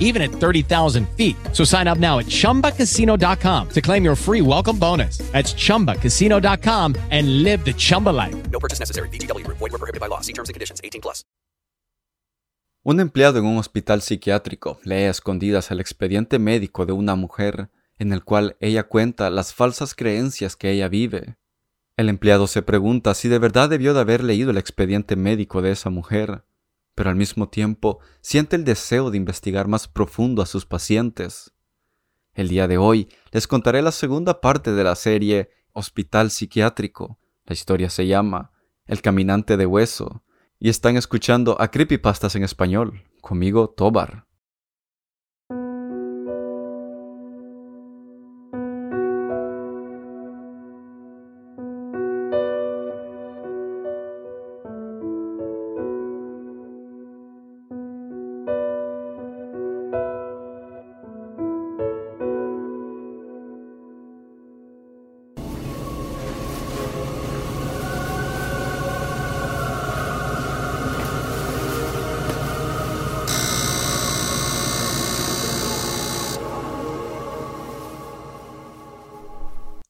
[0.00, 1.36] even at 30,000 feet.
[1.52, 5.18] So sign up now at chumbacasino.com to claim your free welcome bonus.
[5.32, 8.50] That's chumbacasino.com and live the Chumba life.
[8.50, 9.08] No purchase necessary.
[9.10, 9.46] VGW.
[9.46, 10.22] Void were prohibited by law.
[10.22, 10.80] See terms and conditions.
[10.82, 11.24] 18 plus.
[12.84, 17.70] Un empleado en un hospital psiquiátrico lee a escondidas el expediente médico de una mujer
[17.98, 21.36] en el cual ella cuenta las falsas creencias que ella vive.
[21.96, 25.72] El empleado se pregunta si de verdad debió de haber leído el expediente médico de
[25.72, 26.44] esa mujer,
[26.98, 31.52] pero al mismo tiempo siente el deseo de investigar más profundo a sus pacientes.
[32.34, 37.20] El día de hoy les contaré la segunda parte de la serie Hospital Psiquiátrico.
[37.44, 38.50] La historia se llama
[38.84, 40.24] El Caminante de Hueso
[40.58, 44.26] y están escuchando a Creepypastas en español, conmigo Tobar.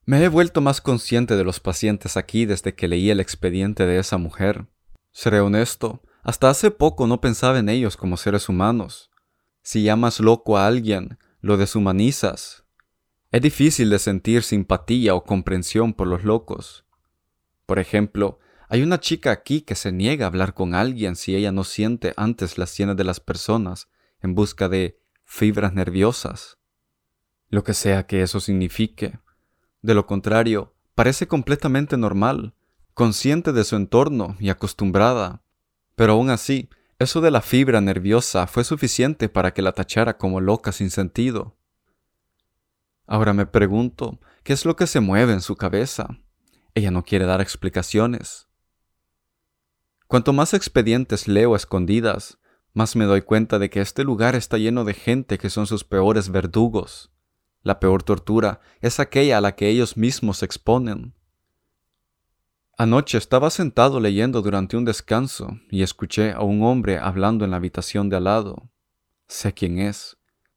[0.08, 3.98] Me he vuelto más consciente de los pacientes aquí desde que leí el expediente de
[3.98, 4.66] esa mujer.
[5.12, 9.10] Seré honesto, hasta hace poco no pensaba en ellos como seres humanos.
[9.60, 12.64] Si llamas loco a alguien, lo deshumanizas.
[13.32, 16.86] Es difícil de sentir simpatía o comprensión por los locos.
[17.66, 18.38] Por ejemplo,
[18.70, 22.14] Hay una chica aquí que se niega a hablar con alguien si ella no siente
[22.16, 23.90] antes las sienes de las personas
[24.22, 26.56] en busca de fibras nerviosas.
[27.50, 29.18] Lo que sea que eso signifique.
[29.88, 32.52] De lo contrario, parece completamente normal,
[32.92, 35.40] consciente de su entorno y acostumbrada.
[35.96, 36.68] Pero aún así,
[36.98, 41.56] eso de la fibra nerviosa fue suficiente para que la tachara como loca sin sentido.
[43.06, 46.18] Ahora me pregunto, ¿qué es lo que se mueve en su cabeza?
[46.74, 48.46] Ella no quiere dar explicaciones.
[50.06, 52.38] Cuanto más expedientes leo escondidas,
[52.74, 55.82] más me doy cuenta de que este lugar está lleno de gente que son sus
[55.82, 57.10] peores verdugos.
[57.68, 61.12] La peor tortura es aquella a la que ellos mismos se exponen.
[62.78, 67.58] Anoche estaba sentado leyendo durante un descanso y escuché a un hombre hablando en la
[67.58, 68.70] habitación de al lado.
[69.26, 70.16] Sé quién es.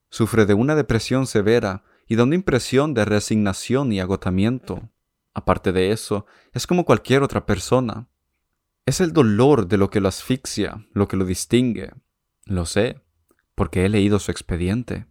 [0.09, 4.89] Sufre de una depresión severa y da una impresión de resignación y agotamiento.
[5.33, 8.07] Aparte de eso, es como cualquier otra persona.
[8.85, 11.91] Es el dolor de lo que lo asfixia, lo que lo distingue.
[12.45, 13.01] Lo sé,
[13.53, 15.10] porque he leído su expediente.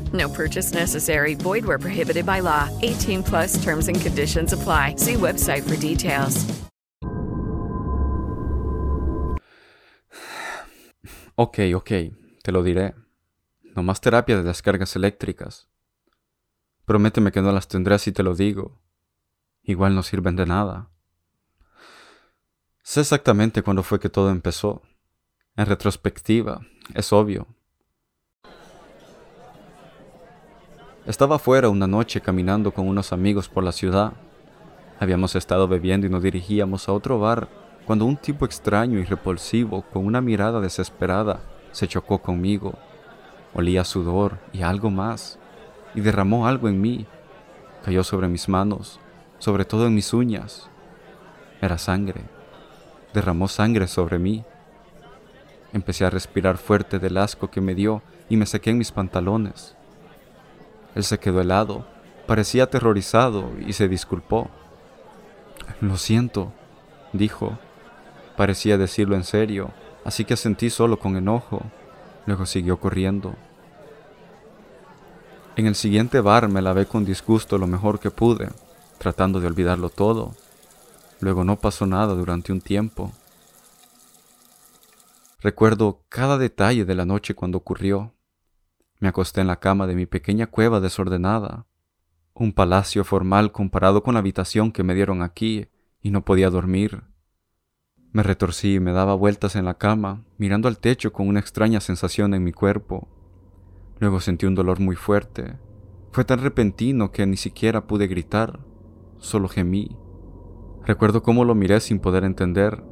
[0.13, 1.35] No purchase necessary.
[1.35, 2.69] Void where prohibited by law.
[2.81, 4.95] 18 plus terms and conditions apply.
[4.97, 6.45] See website for details.
[11.35, 11.89] Ok, ok,
[12.43, 12.93] te lo diré.
[13.75, 15.67] No más terapia de descargas eléctricas.
[16.85, 18.81] Prométeme que no las tendré si te lo digo.
[19.63, 20.89] Igual no sirven de nada.
[22.83, 24.81] Sé exactamente cuándo fue que todo empezó.
[25.55, 26.61] En retrospectiva,
[26.93, 27.47] es obvio.
[31.07, 34.13] Estaba fuera una noche caminando con unos amigos por la ciudad.
[34.99, 37.49] Habíamos estado bebiendo y nos dirigíamos a otro bar
[37.85, 41.39] cuando un tipo extraño y repulsivo, con una mirada desesperada,
[41.71, 42.75] se chocó conmigo.
[43.55, 45.39] Olía sudor y algo más,
[45.95, 47.07] y derramó algo en mí.
[47.83, 48.99] Cayó sobre mis manos,
[49.39, 50.69] sobre todo en mis uñas.
[51.61, 52.21] Era sangre.
[53.11, 54.45] Derramó sangre sobre mí.
[55.73, 59.75] Empecé a respirar fuerte del asco que me dio y me sequé en mis pantalones.
[60.95, 61.85] Él se quedó helado,
[62.27, 64.49] parecía aterrorizado y se disculpó.
[65.79, 66.51] Lo siento,
[67.13, 67.57] dijo.
[68.37, 69.71] Parecía decirlo en serio,
[70.05, 71.61] así que asentí solo con enojo.
[72.25, 73.35] Luego siguió corriendo.
[75.55, 78.49] En el siguiente bar me lavé con disgusto lo mejor que pude,
[78.97, 80.33] tratando de olvidarlo todo.
[81.19, 83.11] Luego no pasó nada durante un tiempo.
[85.39, 88.13] Recuerdo cada detalle de la noche cuando ocurrió.
[89.01, 91.65] Me acosté en la cama de mi pequeña cueva desordenada,
[92.35, 95.69] un palacio formal comparado con la habitación que me dieron aquí,
[96.01, 97.03] y no podía dormir.
[98.11, 101.81] Me retorcí y me daba vueltas en la cama, mirando al techo con una extraña
[101.81, 103.09] sensación en mi cuerpo.
[103.99, 105.57] Luego sentí un dolor muy fuerte.
[106.11, 108.59] Fue tan repentino que ni siquiera pude gritar,
[109.17, 109.97] solo gemí.
[110.85, 112.83] Recuerdo cómo lo miré sin poder entender.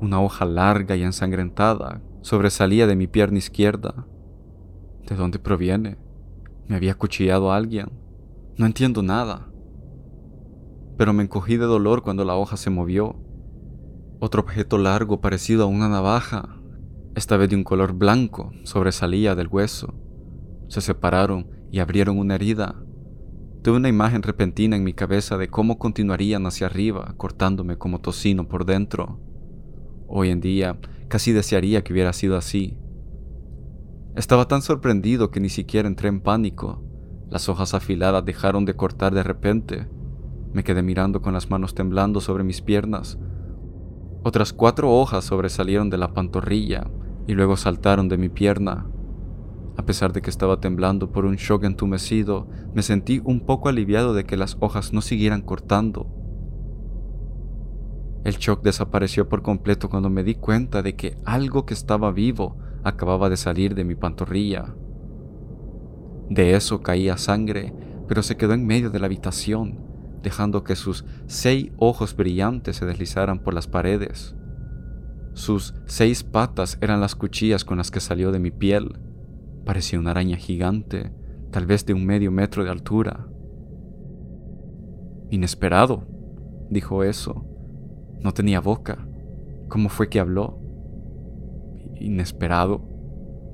[0.00, 4.06] Una hoja larga y ensangrentada sobresalía de mi pierna izquierda.
[5.08, 5.98] ¿De dónde proviene?
[6.66, 7.88] ¿Me había cuchillado alguien?
[8.56, 9.50] No entiendo nada.
[10.96, 13.16] Pero me encogí de dolor cuando la hoja se movió
[14.24, 16.56] otro objeto largo parecido a una navaja,
[17.14, 19.92] esta vez de un color blanco, sobresalía del hueso.
[20.68, 22.74] Se separaron y abrieron una herida.
[23.62, 28.48] Tuve una imagen repentina en mi cabeza de cómo continuarían hacia arriba, cortándome como tocino
[28.48, 29.20] por dentro.
[30.06, 32.78] Hoy en día casi desearía que hubiera sido así.
[34.16, 36.82] Estaba tan sorprendido que ni siquiera entré en pánico.
[37.28, 39.88] Las hojas afiladas dejaron de cortar de repente.
[40.52, 43.18] Me quedé mirando con las manos temblando sobre mis piernas,
[44.26, 46.90] otras cuatro hojas sobresalieron de la pantorrilla
[47.26, 48.86] y luego saltaron de mi pierna.
[49.76, 54.14] A pesar de que estaba temblando por un shock entumecido, me sentí un poco aliviado
[54.14, 56.08] de que las hojas no siguieran cortando.
[58.24, 62.56] El shock desapareció por completo cuando me di cuenta de que algo que estaba vivo
[62.84, 64.74] acababa de salir de mi pantorrilla.
[66.28, 67.74] De eso caía sangre,
[68.06, 69.80] pero se quedó en medio de la habitación,
[70.22, 74.36] dejando que sus seis ojos brillantes se deslizaran por las paredes.
[75.32, 79.00] Sus seis patas eran las cuchillas con las que salió de mi piel.
[79.64, 81.12] Parecía una araña gigante,
[81.50, 83.26] tal vez de un medio metro de altura.
[85.30, 86.06] Inesperado,
[86.70, 87.44] dijo eso.
[88.20, 89.06] No tenía boca.
[89.68, 90.63] ¿Cómo fue que habló?
[92.00, 92.82] Inesperado,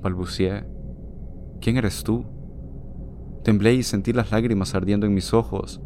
[0.03, 0.65] balbuceé.
[1.61, 2.25] ¿Quién eres tú?
[3.45, 5.81] Temblé y sentí las lágrimas ardiendo en mis ojos.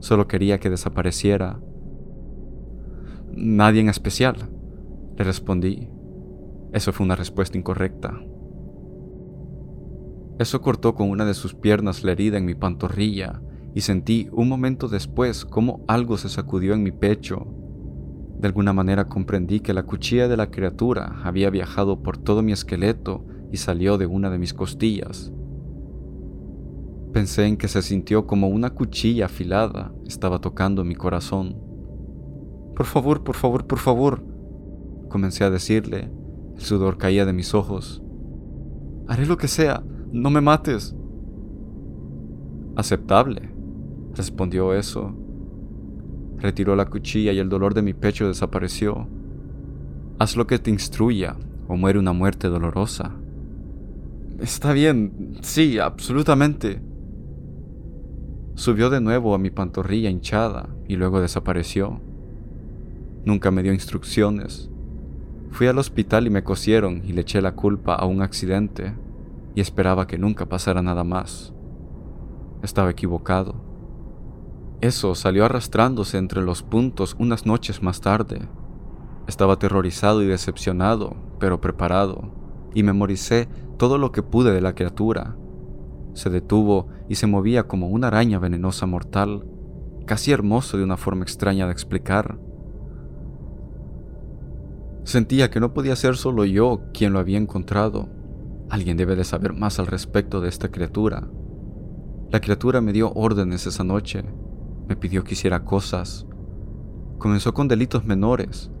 [0.00, 1.60] Solo quería que desapareciera.
[3.32, 4.36] Nadie en especial,
[5.16, 5.88] le respondí.
[6.72, 8.20] Eso fue una respuesta incorrecta.
[10.38, 13.42] Eso cortó con una de sus piernas la herida en mi pantorrilla
[13.74, 17.46] y sentí un momento después como algo se sacudió en mi pecho.
[18.40, 22.52] De alguna manera comprendí que la cuchilla de la criatura había viajado por todo mi
[22.52, 25.30] esqueleto y salió de una de mis costillas.
[27.12, 31.54] Pensé en que se sintió como una cuchilla afilada estaba tocando mi corazón.
[32.74, 34.24] Por favor, por favor, por favor,
[35.10, 36.10] comencé a decirle.
[36.56, 38.02] El sudor caía de mis ojos.
[39.06, 40.96] Haré lo que sea, no me mates.
[42.74, 43.52] Aceptable,
[44.14, 45.14] respondió eso.
[46.40, 49.06] Retiró la cuchilla y el dolor de mi pecho desapareció.
[50.18, 51.36] Haz lo que te instruya
[51.68, 53.14] o muere una muerte dolorosa.
[54.40, 56.80] Está bien, sí, absolutamente.
[58.54, 62.00] Subió de nuevo a mi pantorrilla hinchada y luego desapareció.
[63.24, 64.70] Nunca me dio instrucciones.
[65.50, 68.94] Fui al hospital y me cosieron y le eché la culpa a un accidente
[69.54, 71.52] y esperaba que nunca pasara nada más.
[72.62, 73.69] Estaba equivocado.
[74.80, 78.48] Eso salió arrastrándose entre los puntos unas noches más tarde.
[79.26, 82.30] Estaba aterrorizado y decepcionado, pero preparado,
[82.74, 83.46] y memoricé
[83.76, 85.36] todo lo que pude de la criatura.
[86.14, 89.44] Se detuvo y se movía como una araña venenosa mortal,
[90.06, 92.38] casi hermoso de una forma extraña de explicar.
[95.04, 98.08] Sentía que no podía ser solo yo quien lo había encontrado.
[98.70, 101.28] Alguien debe de saber más al respecto de esta criatura.
[102.30, 104.24] La criatura me dio órdenes esa noche,
[104.90, 106.26] me pidió que hiciera cosas.
[107.18, 108.72] Comenzó con delitos menores.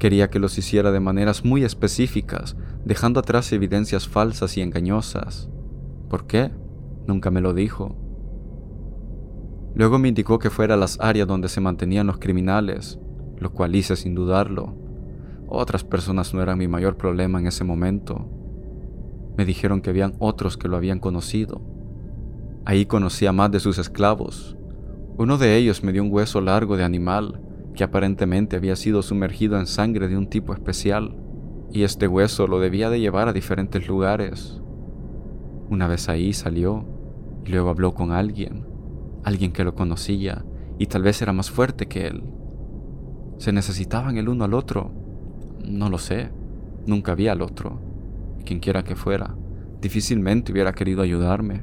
[0.00, 5.48] Quería que los hiciera de maneras muy específicas, dejando atrás evidencias falsas y engañosas.
[6.08, 6.50] ¿Por qué?
[7.06, 7.94] Nunca me lo dijo.
[9.76, 12.98] Luego me indicó que fuera a las áreas donde se mantenían los criminales,
[13.38, 14.74] lo cual hice sin dudarlo.
[15.46, 18.28] Otras personas no eran mi mayor problema en ese momento.
[19.36, 21.62] Me dijeron que habían otros que lo habían conocido.
[22.64, 24.56] Ahí conocía más de sus esclavos.
[25.20, 27.42] Uno de ellos me dio un hueso largo de animal
[27.74, 31.14] que aparentemente había sido sumergido en sangre de un tipo especial,
[31.70, 34.62] y este hueso lo debía de llevar a diferentes lugares.
[35.68, 36.86] Una vez ahí salió
[37.44, 38.66] y luego habló con alguien,
[39.22, 40.46] alguien que lo conocía
[40.78, 42.24] y tal vez era más fuerte que él.
[43.36, 44.90] Se necesitaban el uno al otro
[45.64, 46.30] no lo sé.
[46.86, 47.80] Nunca vi al otro.
[48.44, 49.36] Quien quiera que fuera,
[49.80, 51.62] difícilmente hubiera querido ayudarme.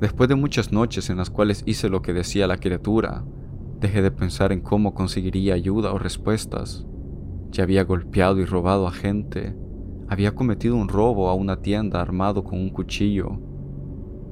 [0.00, 3.22] Después de muchas noches en las cuales hice lo que decía la criatura,
[3.80, 6.86] dejé de pensar en cómo conseguiría ayuda o respuestas.
[7.50, 9.54] Ya había golpeado y robado a gente.
[10.08, 13.38] Había cometido un robo a una tienda armado con un cuchillo.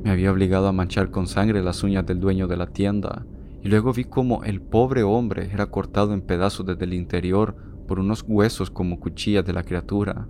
[0.02, 3.26] Me había obligado a manchar con sangre las uñas del dueño de la tienda
[3.62, 7.56] y luego vi cómo el pobre hombre era cortado en pedazos desde el interior
[7.86, 10.28] por unos huesos como cuchillas de la criatura.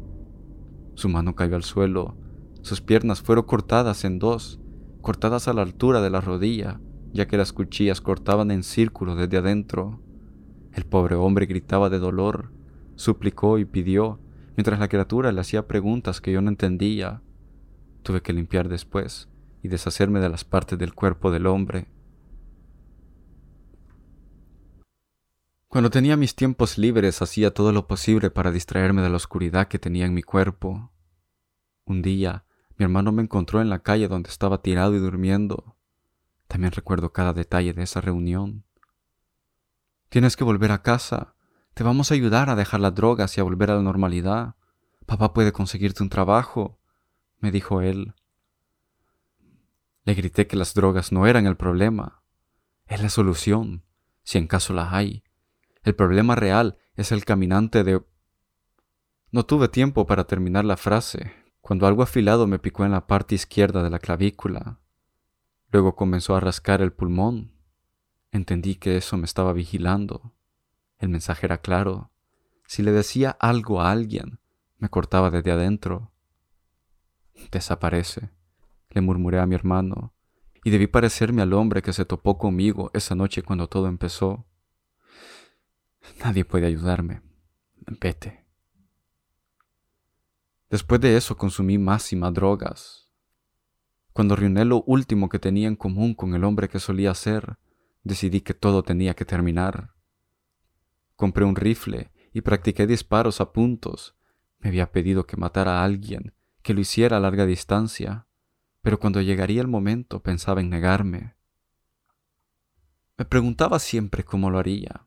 [0.94, 2.16] Su mano cayó al suelo,
[2.62, 4.60] sus piernas fueron cortadas en dos,
[5.08, 6.82] cortadas a la altura de la rodilla,
[7.14, 10.02] ya que las cuchillas cortaban en círculo desde adentro.
[10.74, 12.52] El pobre hombre gritaba de dolor,
[12.94, 14.20] suplicó y pidió,
[14.54, 17.22] mientras la criatura le hacía preguntas que yo no entendía.
[18.02, 19.30] Tuve que limpiar después
[19.62, 21.88] y deshacerme de las partes del cuerpo del hombre.
[25.68, 29.78] Cuando tenía mis tiempos libres hacía todo lo posible para distraerme de la oscuridad que
[29.78, 30.92] tenía en mi cuerpo.
[31.86, 32.44] Un día,
[32.78, 35.76] mi hermano me encontró en la calle donde estaba tirado y durmiendo.
[36.46, 38.64] También recuerdo cada detalle de esa reunión.
[40.08, 41.34] Tienes que volver a casa.
[41.74, 44.54] Te vamos a ayudar a dejar las drogas y a volver a la normalidad.
[45.06, 46.78] Papá puede conseguirte un trabajo,
[47.40, 48.14] me dijo él.
[50.04, 52.22] Le grité que las drogas no eran el problema.
[52.86, 53.82] Es la solución,
[54.22, 55.24] si en caso la hay.
[55.82, 58.04] El problema real es el caminante de...
[59.32, 61.32] No tuve tiempo para terminar la frase,
[61.68, 64.80] cuando algo afilado me picó en la parte izquierda de la clavícula.
[65.70, 67.52] Luego comenzó a rascar el pulmón.
[68.32, 70.32] Entendí que eso me estaba vigilando.
[70.98, 72.10] El mensaje era claro.
[72.66, 74.40] si le decía algo a alguien,
[74.78, 76.10] me cortaba desde adentro.
[77.50, 78.30] Desaparece,
[78.88, 80.14] le murmuré a mi hermano,
[80.64, 84.46] y debí parecerme al hombre que se topó conmigo esa noche cuando todo empezó.
[86.24, 87.20] Nadie puede ayudarme.
[88.00, 88.47] Vete.
[90.70, 93.08] Después de eso consumí más y más drogas.
[94.12, 97.56] Cuando reuní lo último que tenía en común con el hombre que solía ser,
[98.02, 99.94] decidí que todo tenía que terminar.
[101.16, 104.16] Compré un rifle y practiqué disparos a puntos.
[104.58, 108.26] Me había pedido que matara a alguien, que lo hiciera a larga distancia,
[108.82, 111.34] pero cuando llegaría el momento pensaba en negarme.
[113.16, 115.06] Me preguntaba siempre cómo lo haría.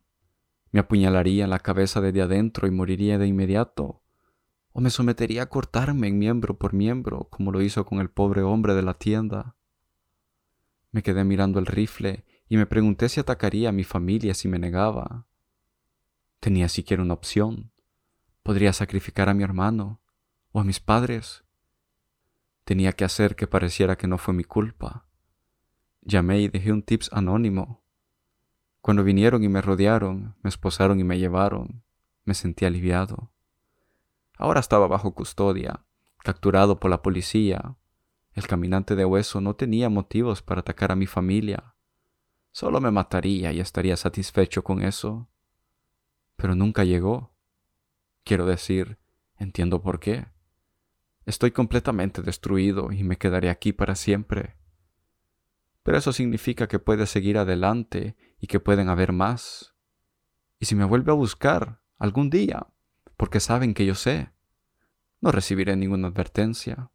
[0.72, 4.01] ¿Me apuñalaría en la cabeza desde adentro y moriría de inmediato?
[4.74, 8.42] ¿O me sometería a cortarme en miembro por miembro, como lo hizo con el pobre
[8.42, 9.56] hombre de la tienda?
[10.92, 14.60] Me quedé mirando el rifle y me pregunté si atacaría a mi familia si me
[14.60, 15.25] negaba.
[16.40, 17.72] ¿Tenía siquiera una opción?
[18.44, 20.01] ¿Podría sacrificar a mi hermano
[20.51, 21.44] o a mis padres?
[22.63, 25.06] Tenía que hacer que pareciera que no fue mi culpa.
[26.01, 27.84] Llamé y dejé un tips anónimo.
[28.82, 31.84] Cuando vinieron y me rodearon, me esposaron y me llevaron,
[32.25, 33.32] me sentí aliviado.
[34.41, 35.86] Ahora estaba bajo custodia,
[36.17, 37.77] capturado por la policía.
[38.33, 41.75] El caminante de hueso no tenía motivos para atacar a mi familia.
[42.51, 45.29] Solo me mataría y estaría satisfecho con eso.
[46.38, 47.36] Pero nunca llegó.
[48.24, 48.98] Quiero decir,
[49.38, 50.25] entiendo por qué.
[51.27, 54.57] Estoy completamente destruido y me quedaré aquí para siempre.
[55.83, 59.75] Pero eso significa que puede seguir adelante y que pueden haber más.
[60.57, 62.71] Y si me vuelve a buscar algún día,
[63.22, 64.32] porque saben que yo sé.
[65.20, 66.90] No recibiré ninguna advertencia.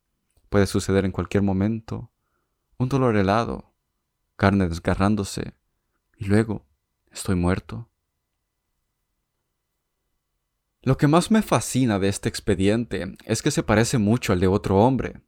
[0.48, 2.10] Puede suceder en cualquier momento.
[2.78, 3.72] Un dolor helado,
[4.34, 5.54] carne desgarrándose,
[6.16, 6.66] y luego
[7.12, 7.88] estoy muerto.
[10.82, 14.48] Lo que más me fascina de este expediente es que se parece mucho al de
[14.48, 15.22] otro hombre.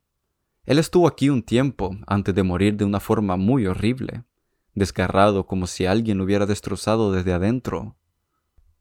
[0.65, 4.25] Él estuvo aquí un tiempo antes de morir de una forma muy horrible,
[4.75, 7.97] desgarrado como si alguien lo hubiera destrozado desde adentro.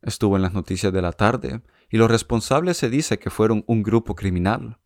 [0.02, 3.84] Estuvo en las noticias de la tarde y los responsables se dice que fueron un
[3.84, 4.80] grupo criminal.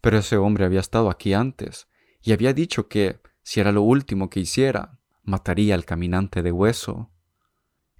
[0.00, 1.88] Pero ese hombre había estado aquí antes
[2.22, 7.10] y había dicho que, si era lo último que hiciera, mataría al caminante de hueso.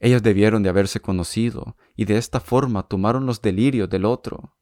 [0.00, 4.56] Ellos debieron de haberse conocido y de esta forma tomaron los delirios del otro.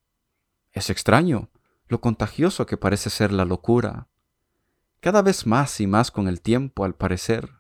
[0.72, 1.50] Es extraño
[1.86, 4.08] lo contagioso que parece ser la locura.
[5.00, 7.50] Cada vez más y más con el tiempo, al parecer.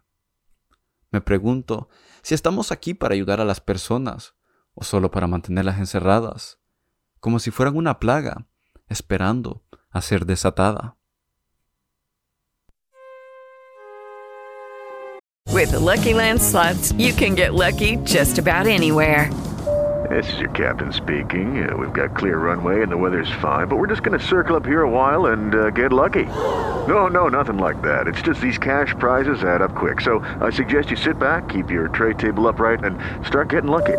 [1.10, 1.88] Me pregunto
[2.22, 4.34] si estamos aquí para ayudar a las personas
[4.74, 6.58] o solo para mantenerlas encerradas,
[7.20, 8.46] como si fueran una plaga,
[8.88, 10.96] esperando a ser desatada.
[15.52, 19.30] With the Lucky Land slots, you can get lucky just about anywhere.
[20.10, 21.68] This is your captain speaking.
[21.68, 24.56] Uh, we've got clear runway and the weather's fine, but we're just going to circle
[24.56, 26.24] up here a while and uh, get lucky.
[26.88, 28.08] No, no, nothing like that.
[28.08, 30.00] It's just these cash prizes add up quick.
[30.00, 33.98] So I suggest you sit back, keep your tray table upright, and start getting lucky.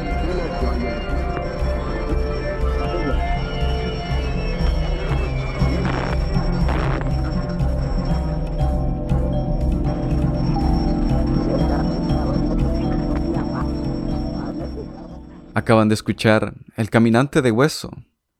[15.71, 17.91] Acaban de escuchar El Caminante de Hueso.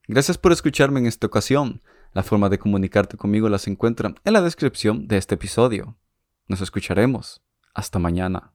[0.06, 1.80] Gracias por escucharme en esta ocasión.
[2.12, 5.96] La forma de comunicarte conmigo las encuentran en la descripción de este episodio.
[6.46, 7.40] Nos escucharemos.
[7.72, 8.51] Hasta mañana.